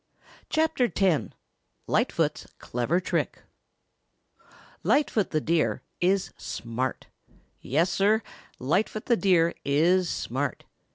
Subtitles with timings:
[0.49, 1.29] CHAPTER X
[1.87, 3.43] LIGHTFOOT'S CLEVER TRICK
[4.81, 7.05] Lightfoot the Deer is smart.
[7.59, 8.23] Yes, Sir,
[8.57, 10.63] Lightfoot the Deer is smart.